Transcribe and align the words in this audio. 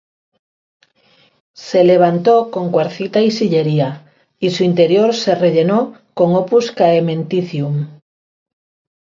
Se 1.67 1.83
levantó 1.83 2.49
con 2.49 2.71
cuarcita 2.71 3.21
y 3.21 3.29
sillería 3.29 4.11
y 4.39 4.49
su 4.49 4.63
interior 4.63 5.13
se 5.13 5.35
rellenó 5.35 5.93
con 6.15 6.33
"opus 6.35 6.71
caementicium". 6.71 7.87